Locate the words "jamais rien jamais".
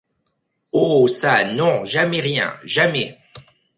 1.85-3.19